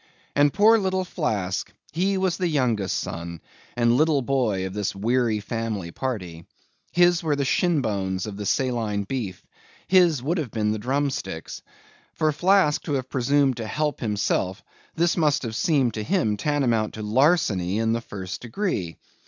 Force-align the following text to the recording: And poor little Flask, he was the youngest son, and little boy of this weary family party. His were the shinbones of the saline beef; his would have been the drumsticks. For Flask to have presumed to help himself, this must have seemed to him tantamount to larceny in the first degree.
And 0.35 0.51
poor 0.51 0.79
little 0.79 1.05
Flask, 1.05 1.71
he 1.93 2.17
was 2.17 2.37
the 2.37 2.47
youngest 2.47 2.97
son, 2.97 3.39
and 3.77 3.95
little 3.95 4.23
boy 4.23 4.65
of 4.65 4.73
this 4.73 4.95
weary 4.95 5.39
family 5.39 5.91
party. 5.91 6.47
His 6.91 7.21
were 7.21 7.35
the 7.35 7.45
shinbones 7.45 8.25
of 8.25 8.35
the 8.35 8.47
saline 8.47 9.03
beef; 9.03 9.45
his 9.87 10.23
would 10.23 10.39
have 10.39 10.49
been 10.49 10.71
the 10.71 10.79
drumsticks. 10.79 11.61
For 12.15 12.31
Flask 12.31 12.81
to 12.85 12.93
have 12.93 13.11
presumed 13.11 13.57
to 13.57 13.67
help 13.67 13.99
himself, 13.99 14.63
this 14.95 15.15
must 15.17 15.43
have 15.43 15.55
seemed 15.55 15.93
to 15.93 16.01
him 16.03 16.35
tantamount 16.35 16.95
to 16.95 17.03
larceny 17.03 17.77
in 17.77 17.93
the 17.93 18.01
first 18.01 18.41
degree. 18.41 18.97